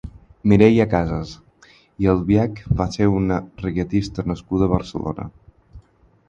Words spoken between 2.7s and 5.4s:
va ser una regatista nascuda a Barcelona.